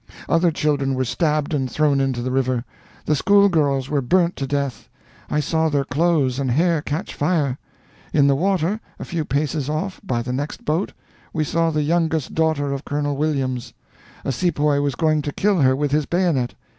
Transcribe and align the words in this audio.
Other 0.27 0.49
children 0.49 0.95
were 0.95 1.05
stabbed 1.05 1.53
and 1.53 1.69
thrown 1.69 2.01
into 2.01 2.23
the 2.23 2.31
river. 2.31 2.65
The 3.05 3.15
schoolgirls 3.15 3.87
were 3.87 4.01
burnt 4.01 4.35
to 4.37 4.47
death. 4.47 4.89
I 5.29 5.39
saw 5.39 5.69
their 5.69 5.85
clothes 5.85 6.39
and 6.39 6.49
hair 6.49 6.81
catch 6.81 7.13
fire. 7.13 7.59
In 8.11 8.25
the 8.25 8.33
water, 8.33 8.79
a 8.97 9.05
few 9.05 9.23
paces 9.25 9.69
off, 9.69 10.01
by 10.03 10.23
the 10.23 10.33
next 10.33 10.65
boat, 10.65 10.91
we 11.33 11.43
saw 11.43 11.69
the 11.69 11.83
youngest 11.83 12.33
daughter 12.33 12.73
of 12.73 12.83
Colonel 12.83 13.15
Williams. 13.15 13.75
A 14.25 14.31
sepoy 14.31 14.79
was 14.81 14.95
going 14.95 15.21
to 15.21 15.31
kill 15.31 15.59
her 15.61 15.75
with 15.75 15.91
his 15.91 16.07
bayonet. 16.07 16.55